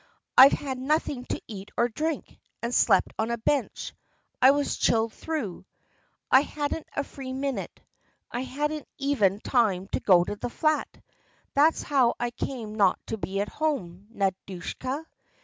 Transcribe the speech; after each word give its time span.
I've 0.35 0.51
had 0.53 0.79
nothing 0.79 1.25
to 1.25 1.39
eat 1.47 1.69
or 1.77 1.87
to 1.87 1.93
drink, 1.93 2.39
and 2.63 2.73
slept 2.73 3.13
on 3.19 3.29
a 3.29 3.37
bench, 3.37 3.93
I 4.41 4.49
was 4.49 4.75
chilled 4.77 5.13
through.... 5.13 5.63
I 6.31 6.41
hadn't 6.41 6.87
a 6.95 7.03
free 7.03 7.33
minute. 7.33 7.79
I 8.31 8.41
hadn't 8.41 8.87
even 8.97 9.37
time 9.41 9.87
to 9.89 9.99
go 9.99 10.23
to 10.23 10.35
the 10.35 10.49
flat. 10.49 10.87
That's 11.53 11.83
how 11.83 12.15
I 12.19 12.31
came 12.31 12.73
not 12.73 12.97
to 13.05 13.17
be 13.19 13.41
at 13.41 13.49
home, 13.49 14.07
Nadyusha. 14.11 15.05